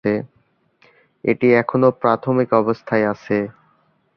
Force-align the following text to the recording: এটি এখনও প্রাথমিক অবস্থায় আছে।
এটি 1.23 1.47
এখনও 1.53 1.89
প্রাথমিক 2.01 2.49
অবস্থায় 2.53 3.05
আছে। 3.13 3.37